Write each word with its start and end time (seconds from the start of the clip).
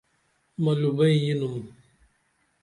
ملو 0.63 0.89
بئیں 0.97 1.17
یِنُم 1.25 1.55